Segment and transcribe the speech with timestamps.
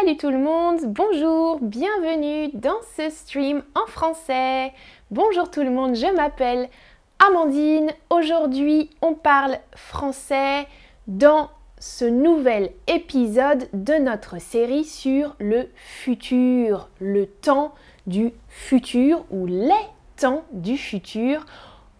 [0.00, 4.72] Salut tout le monde, bonjour, bienvenue dans ce stream en français.
[5.10, 6.70] Bonjour tout le monde, je m'appelle
[7.18, 7.90] Amandine.
[8.08, 10.66] Aujourd'hui, on parle français
[11.06, 17.74] dans ce nouvel épisode de notre série sur le futur, le temps
[18.06, 19.86] du futur ou les
[20.16, 21.44] temps du futur.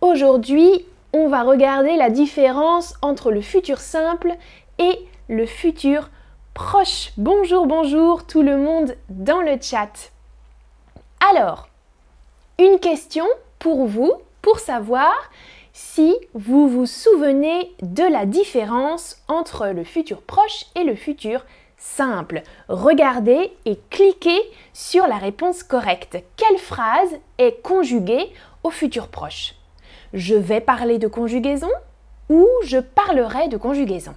[0.00, 4.36] Aujourd'hui, on va regarder la différence entre le futur simple
[4.78, 4.98] et
[5.28, 6.08] le futur
[6.60, 7.12] proche.
[7.16, 10.12] Bonjour, bonjour tout le monde dans le chat.
[11.30, 11.68] Alors,
[12.58, 13.24] une question
[13.58, 15.14] pour vous, pour savoir
[15.72, 21.46] si vous vous souvenez de la différence entre le futur proche et le futur
[21.78, 22.42] simple.
[22.68, 24.42] Regardez et cliquez
[24.74, 26.18] sur la réponse correcte.
[26.36, 28.30] Quelle phrase est conjuguée
[28.64, 29.54] au futur proche?
[30.12, 31.70] Je vais parler de conjugaison
[32.28, 34.14] ou je parlerai de conjugaison?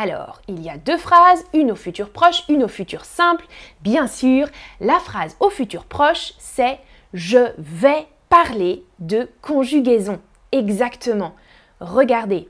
[0.00, 3.44] Alors, il y a deux phrases, une au futur proche, une au futur simple.
[3.82, 4.46] Bien sûr,
[4.80, 6.78] la phrase au futur proche, c'est
[7.12, 10.18] je vais parler de conjugaison.
[10.52, 11.34] Exactement.
[11.80, 12.48] Regardez.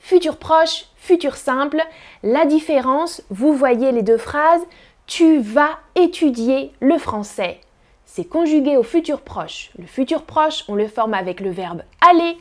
[0.00, 1.80] Futur proche, futur simple.
[2.24, 4.62] La différence, vous voyez les deux phrases.
[5.06, 7.60] Tu vas étudier le français.
[8.04, 9.70] C'est conjugué au futur proche.
[9.78, 12.36] Le futur proche, on le forme avec le verbe aller.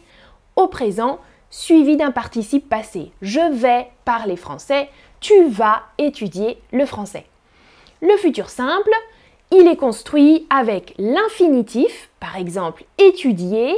[0.56, 1.20] Au présent,
[1.52, 3.12] suivi d'un participe passé.
[3.22, 7.26] Je vais parler français, tu vas étudier le français.
[8.02, 8.90] Le futur simple,
[9.52, 13.76] il est construit avec l'infinitif, par exemple étudier,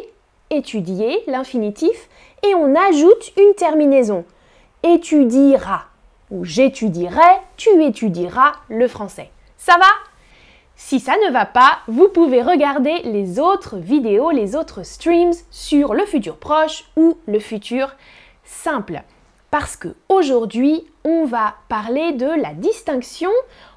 [0.49, 2.09] étudier, l'infinitif,
[2.47, 4.23] et on ajoute une terminaison.
[4.83, 5.85] Étudiera
[6.29, 7.21] ou j'étudierai,
[7.57, 9.29] tu étudieras le français.
[9.57, 10.12] Ça va?
[10.75, 15.93] Si ça ne va pas, vous pouvez regarder les autres vidéos, les autres streams sur
[15.93, 17.95] le futur proche ou le futur
[18.43, 19.03] simple.
[19.51, 23.29] Parce que aujourd'hui, on va parler de la distinction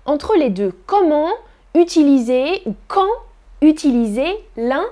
[0.06, 0.72] entre les deux.
[0.86, 1.30] Comment
[1.74, 3.10] utiliser ou quand
[3.60, 4.86] utiliser l'un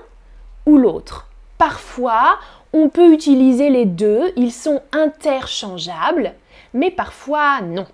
[0.65, 1.27] ou l'autre.
[1.57, 2.39] Parfois,
[2.73, 6.33] on peut utiliser les deux, ils sont interchangeables,
[6.73, 7.87] mais parfois non.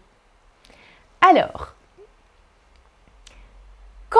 [1.21, 1.73] Alors,
[4.11, 4.19] quand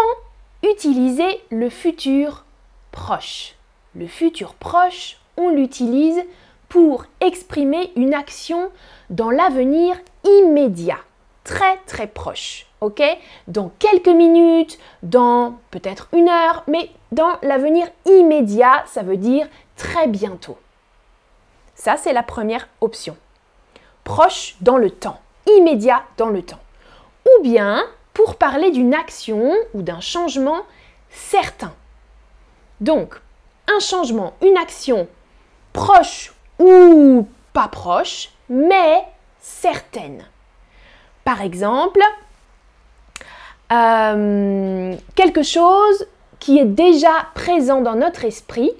[0.64, 2.46] utiliser le futur
[2.92, 3.56] proche
[3.94, 6.24] Le futur proche, on l'utilise
[6.70, 8.72] pour exprimer une action
[9.10, 11.00] dans l'avenir immédiat,
[11.44, 12.66] très très proche.
[12.80, 13.04] Ok?
[13.48, 20.08] Dans quelques minutes, dans peut-être une heure, mais dans l'avenir immédiat, ça veut dire très
[20.08, 20.58] bientôt.
[21.76, 23.18] Ça, c'est la première option.
[24.06, 25.20] Proche dans le temps,
[25.58, 26.60] immédiat dans le temps.
[27.26, 27.84] Ou bien,
[28.36, 30.62] parler d'une action ou d'un changement
[31.10, 31.74] certain.
[32.80, 33.20] Donc,
[33.74, 35.08] un changement, une action
[35.74, 39.04] proche ou pas proche, mais
[39.40, 40.26] certaine.
[41.24, 42.02] Par exemple,
[43.72, 46.08] euh, quelque chose
[46.40, 48.72] qui est déjà présent dans notre esprit,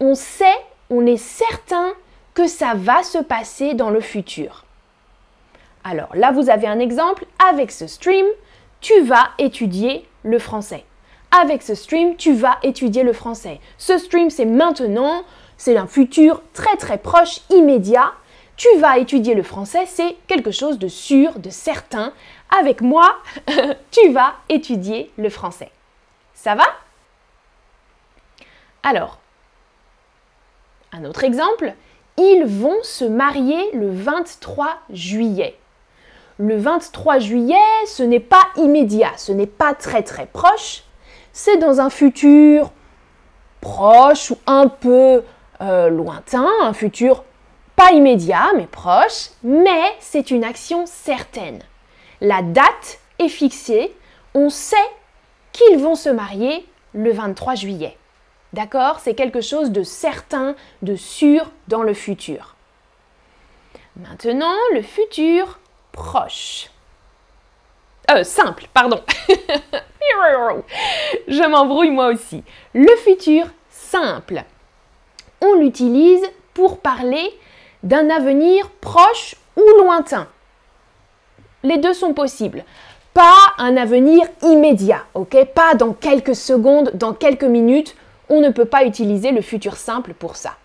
[0.00, 0.46] on sait,
[0.88, 1.92] on est certain
[2.34, 4.64] que ça va se passer dans le futur.
[5.84, 8.26] Alors là, vous avez un exemple avec ce stream
[8.80, 10.84] tu vas étudier le français.
[11.30, 13.60] Avec ce stream, tu vas étudier le français.
[13.78, 15.24] Ce stream, c'est maintenant,
[15.56, 18.12] c'est un futur très très proche, immédiat.
[18.56, 22.12] Tu vas étudier le français, c'est quelque chose de sûr, de certain.
[22.58, 23.18] Avec moi,
[23.90, 25.70] tu vas étudier le français.
[26.34, 26.64] Ça va?
[28.82, 29.18] Alors,
[30.92, 31.74] un autre exemple,
[32.16, 35.59] ils vont se marier le 23 juillet
[36.40, 37.54] le 23 juillet,
[37.86, 40.84] ce n'est pas immédiat, ce n'est pas très très proche,
[41.32, 42.72] c'est dans un futur
[43.60, 45.22] proche ou un peu
[45.60, 47.24] euh, lointain, un futur
[47.76, 51.60] pas immédiat mais proche, mais c'est une action certaine.
[52.22, 53.94] La date est fixée,
[54.34, 54.76] on sait
[55.52, 57.98] qu'ils vont se marier le 23 juillet.
[58.54, 58.98] D'accord?
[59.00, 62.56] C'est quelque chose de certain, de sûr dans le futur.
[63.96, 65.60] Maintenant, le futur
[65.92, 66.70] proche.
[68.10, 69.00] Euh, simple, pardon.
[71.28, 72.42] Je m'embrouille moi aussi.
[72.74, 74.42] Le futur simple.
[75.40, 76.22] On l'utilise
[76.54, 77.30] pour parler
[77.82, 80.26] d'un avenir proche ou lointain.
[81.62, 82.64] Les deux sont possibles.
[83.14, 85.44] Pas un avenir immédiat, ok?
[85.54, 87.96] Pas dans quelques secondes, dans quelques minutes.
[88.28, 90.56] On ne peut pas utiliser le futur simple pour ça.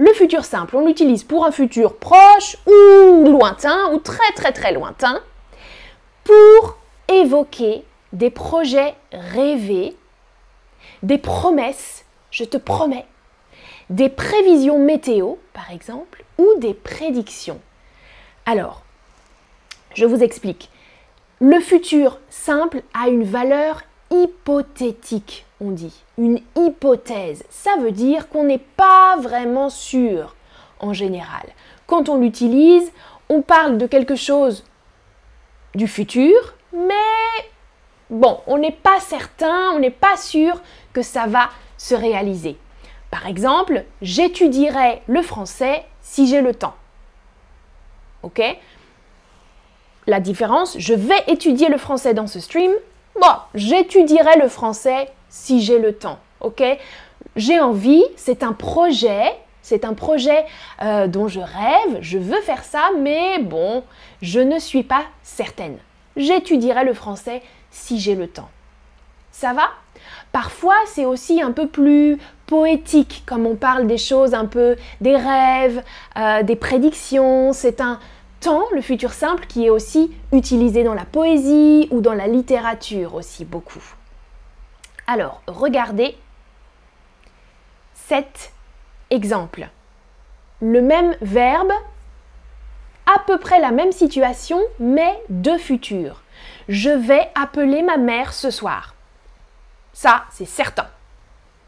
[0.00, 4.72] Le futur simple, on l'utilise pour un futur proche ou lointain, ou très très très
[4.72, 5.20] lointain,
[6.24, 6.78] pour
[7.12, 9.94] évoquer des projets rêvés,
[11.02, 13.04] des promesses, je te promets,
[13.90, 17.60] des prévisions météo, par exemple, ou des prédictions.
[18.46, 18.80] Alors,
[19.94, 20.70] je vous explique.
[21.40, 25.94] Le futur simple a une valeur hypothétique, on dit.
[26.18, 27.44] Une hypothèse.
[27.50, 30.34] Ça veut dire qu'on n'est pas vraiment sûr
[30.80, 31.46] en général.
[31.86, 32.90] Quand on l'utilise,
[33.28, 34.64] on parle de quelque chose
[35.74, 37.48] du futur, mais
[38.08, 40.60] bon, on n'est pas certain, on n'est pas sûr
[40.92, 42.56] que ça va se réaliser.
[43.10, 46.74] Par exemple, j'étudierai le français si j'ai le temps.
[48.22, 48.42] Ok?
[50.06, 52.72] La différence, je vais étudier le français dans ce stream.
[53.14, 56.18] Bon, j'étudierai le français si j'ai le temps.
[56.40, 56.62] Ok?
[57.36, 60.44] J'ai envie, c'est un projet, c'est un projet
[60.82, 63.84] euh, dont je rêve, je veux faire ça, mais bon,
[64.22, 65.78] je ne suis pas certaine.
[66.16, 68.48] J'étudierai le français si j'ai le temps.
[69.32, 69.68] Ça va?
[70.32, 75.16] Parfois, c'est aussi un peu plus poétique, comme on parle des choses un peu, des
[75.16, 75.82] rêves,
[76.16, 77.52] euh, des prédictions.
[77.52, 78.00] C'est un
[78.40, 83.14] temps, le futur simple, qui est aussi utilisé dans la poésie ou dans la littérature
[83.14, 83.82] aussi beaucoup.
[85.06, 86.16] Alors, regardez
[87.94, 88.52] cet
[89.10, 89.68] exemple.
[90.60, 91.72] Le même verbe,
[93.06, 96.22] à peu près la même situation, mais de futur.
[96.68, 98.94] Je vais appeler ma mère ce soir.
[99.92, 100.88] Ça, c'est certain.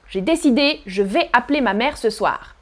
[0.09, 2.55] J'ai décidé, je vais appeler ma mère ce soir.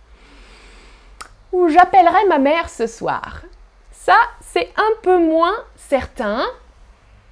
[1.52, 3.42] Ou j'appellerai ma mère ce soir.
[4.02, 6.46] Ça, c'est un peu moins certain.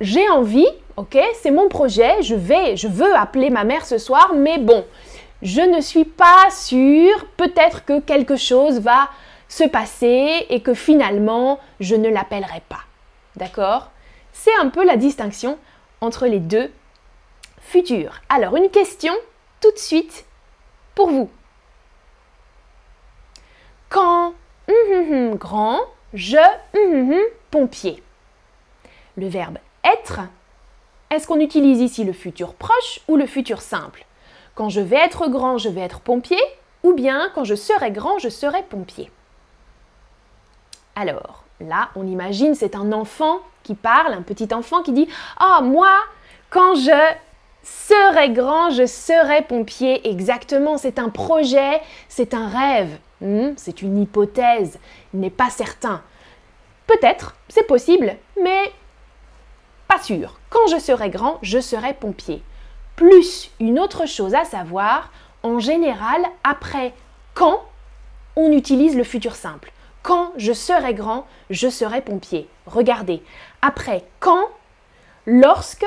[0.03, 0.69] J'ai envie,
[0.99, 4.85] ok, c'est mon projet, je vais, je veux appeler ma mère ce soir, mais bon,
[5.41, 9.09] je ne suis pas sûre, peut-être que quelque chose va
[9.49, 12.83] se passer et que finalement, je ne l'appellerai pas.
[13.37, 13.91] D'accord?
[14.35, 15.59] C'est un peu la distinction
[16.03, 16.71] entre les deux
[17.63, 18.21] futurs.
[18.29, 19.15] Alors, une question
[19.63, 20.27] tout de suite
[20.95, 21.31] pour vous.
[23.89, 24.35] Quand
[24.69, 25.81] hum, hum, hum, grand,
[26.15, 26.37] je
[27.51, 28.03] pompier.
[29.17, 30.21] Le verbe être,
[31.11, 34.05] est-ce qu'on utilise ici le futur proche ou le futur simple?
[34.55, 36.41] Quand je vais être grand, je vais être pompier
[36.83, 39.11] ou bien quand je serai grand, je serai pompier
[40.97, 45.09] Alors, là, on imagine c'est un enfant qui parle, un petit enfant qui dit
[45.39, 45.91] "Ah, moi,
[46.51, 47.15] quand je
[47.63, 50.09] serai grand, je serai pompier.
[50.09, 52.99] Exactement, c'est un projet, c'est un rêve.
[53.21, 54.79] Hmm, c'est une hypothèse,
[55.13, 56.03] il n'est pas certain.
[56.87, 58.73] Peut-être, c'est possible, mais
[59.89, 60.39] pas sûr.
[60.51, 62.43] Quand je serai grand, je serai pompier.
[62.97, 65.11] Plus une autre chose à savoir,
[65.43, 66.95] en général, après
[67.35, 67.63] quand,
[68.37, 69.73] on utilise le futur simple.
[70.03, 72.49] Quand je serai grand, je serai pompier.
[72.67, 73.23] Regardez,
[73.63, 74.49] après quand,
[75.27, 75.87] lorsque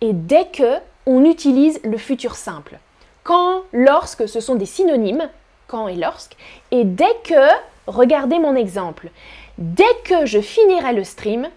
[0.00, 2.78] et dès que on utilise le futur simple.
[3.24, 5.28] Quand, lorsque, ce sont des synonymes,
[5.72, 6.36] quand et lorsque.
[6.70, 7.48] Et dès que,
[7.86, 9.08] regardez mon exemple,
[9.56, 11.48] dès que je finirai le stream,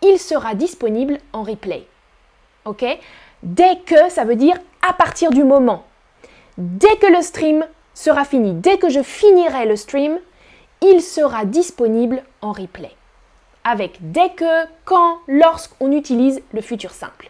[0.00, 1.84] il sera disponible en replay.
[2.64, 2.84] Ok?
[3.42, 4.56] Dès que, ça veut dire
[4.88, 5.84] à partir du moment.
[6.56, 10.18] Dès que le stream sera fini, dès que je finirai le stream,
[10.80, 12.92] il sera disponible en replay.
[13.64, 17.28] Avec dès que, quand, lorsqu'on utilise le futur simple.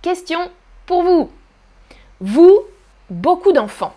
[0.00, 0.38] Question
[0.86, 1.30] pour vous.
[2.20, 2.60] Vous,
[3.10, 3.94] beaucoup d'enfants.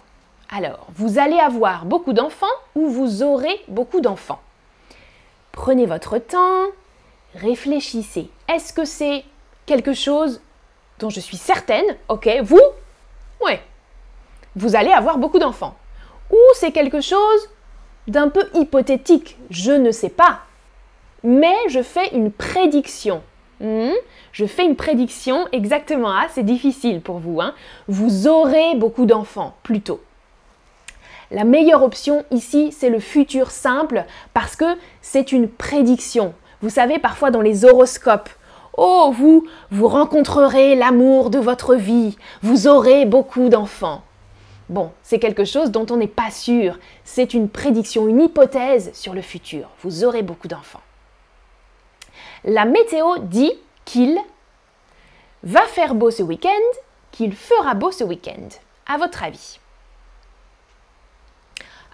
[0.52, 4.42] Alors, vous allez avoir beaucoup d'enfants ou vous aurez beaucoup d'enfants.
[5.52, 6.66] Prenez votre temps,
[7.36, 8.30] réfléchissez.
[8.52, 9.24] Est-ce que c'est
[9.68, 10.42] quelque chose
[10.98, 12.62] dont je suis certaine Ok, vous
[13.46, 13.54] Oui.
[14.56, 15.76] Vous allez avoir beaucoup d'enfants.
[16.32, 17.50] Ou c'est quelque chose
[18.08, 20.40] d'un peu hypothétique, je ne sais pas.
[21.24, 23.22] Mais je fais une prédiction.
[23.60, 23.92] Hmm?
[24.32, 26.10] Je fais une prédiction exactement.
[26.10, 27.40] Ah, c'est difficile pour vous.
[27.40, 27.54] Hein.
[27.88, 30.02] Vous aurez beaucoup d'enfants, plutôt.
[31.32, 36.34] La meilleure option ici, c'est le futur simple parce que c'est une prédiction.
[36.62, 38.30] Vous savez, parfois dans les horoscopes,
[38.78, 44.02] oh, vous, vous rencontrerez l'amour de votre vie, vous aurez beaucoup d'enfants.
[44.70, 46.78] Bon, c'est quelque chose dont on n'est pas sûr.
[47.04, 49.70] C'est une prédiction, une hypothèse sur le futur.
[49.84, 50.82] Vous aurez beaucoup d'enfants.
[52.44, 53.54] La météo dit
[53.86, 54.18] qu'il
[55.44, 56.50] va faire beau ce week-end,
[57.12, 58.50] qu'il fera beau ce week-end.
[58.88, 59.59] À votre avis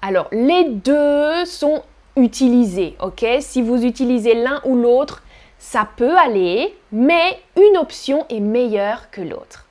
[0.07, 1.81] Alors, les deux sont
[2.15, 3.25] utilisés, ok?
[3.39, 5.24] Si vous utilisez l'un ou l'autre,
[5.57, 9.65] ça peut aller, mais une option est meilleure que l'autre.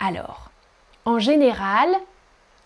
[0.00, 0.50] Alors,
[1.04, 1.88] en général,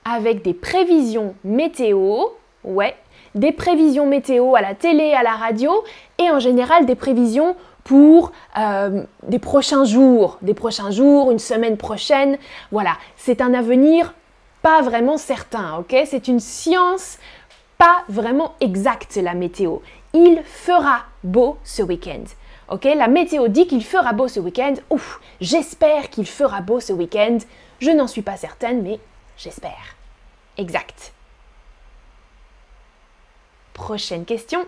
[0.07, 2.25] avec des prévisions météo,
[2.65, 2.97] ouais,
[3.35, 5.85] des prévisions météo à la télé, à la radio,
[6.17, 7.55] et en général des prévisions
[7.85, 12.39] pour euh, des prochains jours, des prochains jours, une semaine prochaine.
[12.73, 14.15] Voilà, c'est un avenir
[14.63, 15.97] pas vraiment certain, ok?
[16.07, 17.19] C'est une science
[17.79, 19.79] pas vraiment exacte, la météo.
[20.13, 22.25] Il fera beau ce week-end.
[22.69, 24.75] Ok, la météo dit qu'il fera beau ce week-end.
[24.91, 27.39] Ouf, j'espère qu'il fera beau ce week-end.
[27.81, 29.01] Je n'en suis pas certaine, mais
[29.37, 29.97] j'espère.
[30.59, 31.13] Exact.
[33.73, 34.61] Prochaine question.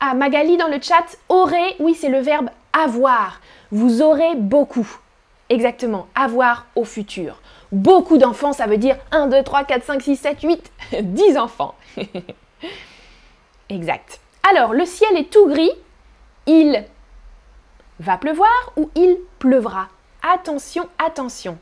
[0.00, 3.40] Ah, Magali dans le chat, aurait, oui, c'est le verbe avoir.
[3.70, 4.86] Vous aurez beaucoup.
[5.48, 7.40] Exactement, avoir au futur.
[7.74, 11.74] Beaucoup d'enfants, ça veut dire 1, 2, 3, 4, 5, 6, 7, 8, 10 enfants.
[13.68, 14.20] exact.
[14.48, 15.72] Alors, le ciel est tout gris.
[16.46, 16.84] Il
[17.98, 19.88] va pleuvoir ou il pleuvra?
[20.22, 21.58] Attention, attention.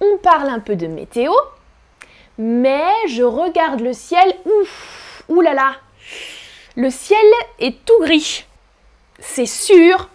[0.00, 1.32] On parle un peu de météo,
[2.38, 4.32] mais je regarde le ciel.
[4.44, 5.72] Ouf, oulala.
[6.76, 7.18] Le ciel
[7.58, 8.44] est tout gris.
[9.18, 10.08] C'est sûr,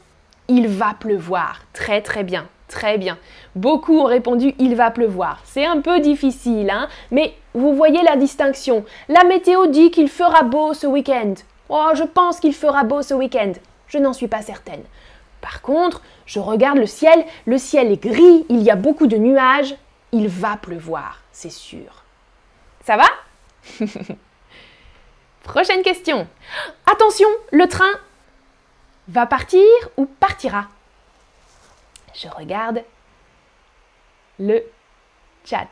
[0.48, 1.64] il va pleuvoir.
[1.74, 3.18] Très très bien, très bien.
[3.56, 5.39] Beaucoup ont répondu il va pleuvoir.
[5.46, 8.84] C'est un peu difficile, hein, mais vous voyez la distinction.
[9.08, 11.36] La météo dit qu'il fera beau ce week-end.
[11.70, 13.53] Oh, je pense qu'il fera beau ce week-end.
[13.88, 14.84] Je n'en suis pas certaine.
[15.39, 19.18] Par contre, je regarde le ciel, le ciel est gris, il y a beaucoup de
[19.18, 19.75] nuages,
[20.12, 22.03] il va pleuvoir, c'est sûr.
[22.86, 23.06] Ça va?
[25.44, 26.27] Prochaine question.
[26.92, 27.92] Attention, le train
[29.10, 29.62] va partir
[29.98, 30.68] ou partira?
[32.13, 32.84] Je regarde
[34.39, 34.63] le
[35.46, 35.67] chat.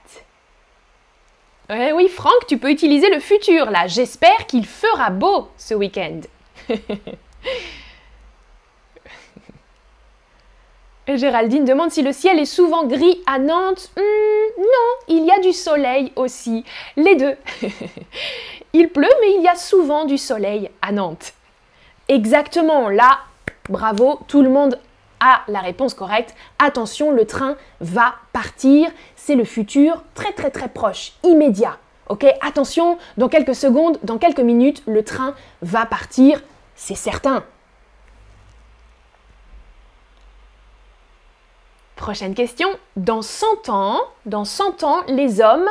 [1.70, 3.88] oui, Franck, tu peux utiliser le futur là.
[3.88, 6.22] J'espère qu'il fera beau ce week-end.
[11.18, 13.92] Géraldine demande si le ciel est souvent gris à Nantes.
[13.98, 16.64] Hmm, non, il y a du soleil aussi.
[16.96, 17.36] Les deux.
[18.74, 21.34] il pleut, mais il y a souvent du soleil à Nantes.
[22.08, 23.20] Exactement, là,
[23.70, 24.80] bravo, tout le monde
[25.48, 26.36] la réponse correcte.
[26.60, 28.90] Attention, le train va partir.
[29.16, 31.78] C'est le futur très très très proche, immédiat.
[32.10, 36.42] Ok, attention, dans quelques secondes, dans quelques minutes, le train va partir,
[36.76, 37.44] c'est certain.
[41.96, 42.68] Prochaine question.
[42.96, 45.70] Dans 100 ans, dans 100 ans, les hommes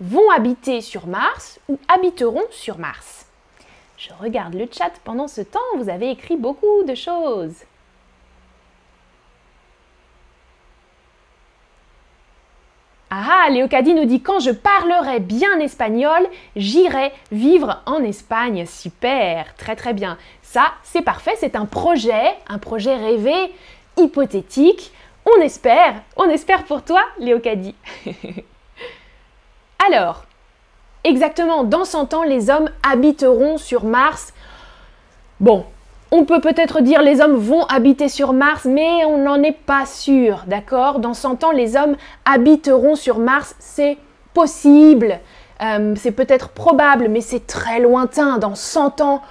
[0.00, 3.26] vont habiter sur Mars ou habiteront sur Mars?
[3.96, 7.54] Je regarde le chat pendant ce temps, vous avez écrit beaucoup de choses.
[13.12, 18.66] Ah, Léocadie nous dit quand je parlerai bien espagnol, j'irai vivre en Espagne.
[18.66, 20.16] Super, très très bien.
[20.42, 23.52] Ça, c'est parfait, c'est un projet, un projet rêvé,
[23.96, 24.92] hypothétique.
[25.26, 27.74] On espère, on espère pour toi, Léocadie.
[29.88, 30.24] Alors,
[31.02, 34.32] exactement, dans 100 ans, les hommes habiteront sur Mars.
[35.40, 35.66] Bon,
[36.10, 39.86] on peut peut-être dire les hommes vont habiter sur Mars, mais on n'en est pas
[39.86, 40.98] sûr, d'accord?
[40.98, 43.96] Dans 100 ans, les hommes habiteront sur Mars, c'est
[44.34, 45.20] possible,
[45.62, 48.38] euh, c'est peut-être probable, mais c'est très lointain.
[48.38, 49.22] Dans 100 ans,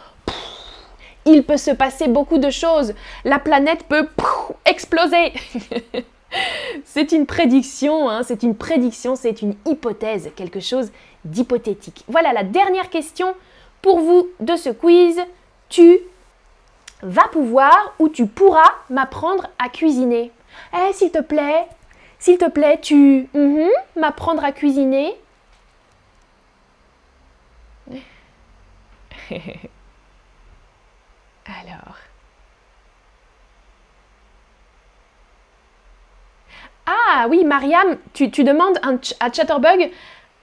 [1.26, 2.94] il peut se passer beaucoup de choses.
[3.26, 4.08] La planète peut
[4.66, 5.34] exploser.
[6.86, 10.92] c'est une prédiction, hein, c'est une prédiction, c'est une hypothèse, quelque chose
[11.26, 12.06] d'hypothétique.
[12.08, 13.34] Voilà la dernière question
[13.82, 15.20] pour vous de ce quiz.
[15.68, 16.00] Tu
[17.02, 20.32] vas pouvoir ou tu pourras m'apprendre à cuisiner.
[20.74, 21.68] Eh, s'il te plaît,
[22.20, 25.16] s'il te plaît, tu mhm, m'apprendre à cuisiner.
[31.46, 31.98] Alors.
[36.86, 38.80] Ah oui, Mariam, tu, demandes
[39.20, 39.92] à Chatterbug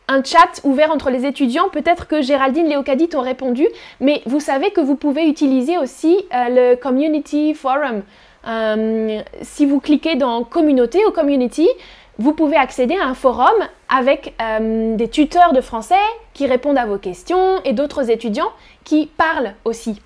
[0.09, 1.69] un chat ouvert entre les étudiants.
[1.69, 3.67] Peut-être que Géraldine Léocadie t'ont répondu,
[4.01, 8.03] mais vous savez que vous pouvez utiliser aussi euh, le Community Forum.
[8.47, 11.69] Euh, si vous cliquez dans Communauté ou Community,
[12.19, 13.55] vous pouvez accéder à un forum
[13.89, 15.95] avec euh, des tuteurs de français
[16.33, 18.53] qui répondent à vos questions et d'autres étudiants
[18.85, 20.01] qui parlent aussi.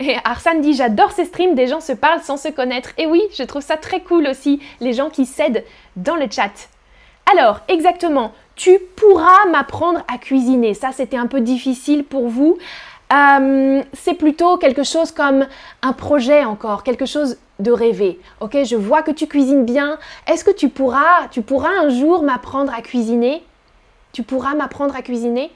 [0.00, 2.90] Et Arsane dit J'adore ces streams, des gens se parlent sans se connaître.
[2.98, 5.64] Et oui, je trouve ça très cool aussi, les gens qui cèdent
[5.96, 6.68] dans le chat.
[7.30, 10.74] Alors, exactement, tu pourras m'apprendre à cuisiner.
[10.74, 12.58] Ça, c'était un peu difficile pour vous.
[13.12, 15.46] Euh, c'est plutôt quelque chose comme
[15.82, 18.18] un projet encore, quelque chose de rêver.
[18.40, 19.98] Ok, je vois que tu cuisines bien.
[20.26, 23.44] Est-ce que tu pourras, tu pourras un jour m'apprendre à cuisiner?
[24.12, 25.50] Tu pourras m'apprendre à cuisiner?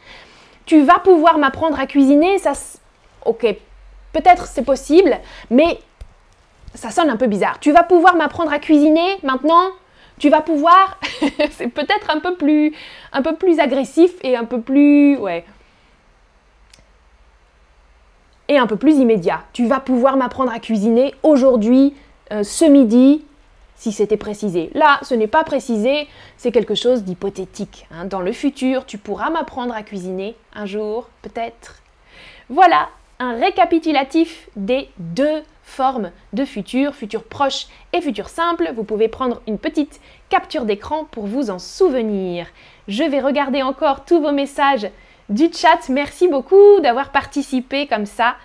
[0.66, 2.52] Tu vas pouvoir m'apprendre à cuisiner Ça,
[3.24, 3.56] ok,
[4.16, 5.18] Peut-être c'est possible,
[5.50, 5.78] mais
[6.74, 7.60] ça sonne un peu bizarre.
[7.60, 9.68] Tu vas pouvoir m'apprendre à cuisiner maintenant?
[10.18, 10.98] Tu vas pouvoir
[11.50, 12.74] C'est peut-être un peu plus
[13.12, 15.44] un peu plus agressif et un peu plus ouais.
[18.48, 19.42] Et un peu plus immédiat.
[19.52, 21.94] Tu vas pouvoir m'apprendre à cuisiner aujourd'hui,
[22.32, 23.24] euh, ce midi,
[23.76, 24.70] si c'était précisé.
[24.74, 27.86] Là, ce n'est pas précisé, c'est quelque chose d'hypothétique.
[27.90, 28.06] Hein.
[28.06, 31.82] Dans le futur, tu pourras m'apprendre à cuisiner un jour, peut-être.
[32.48, 38.72] Voilà, un récapitulatif des deux formes de futur, futur proche et futur simple.
[38.74, 42.46] Vous pouvez prendre une petite capture d'écran pour vous en souvenir.
[42.88, 44.88] Je vais regarder encore tous vos messages
[45.28, 45.88] du chat.
[45.90, 48.36] Merci beaucoup d'avoir participé comme ça.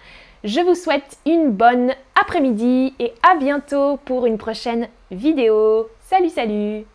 [0.44, 5.88] Je vous souhaite une bonne après-midi et à bientôt pour une prochaine vidéo.
[6.02, 6.86] Salut, salut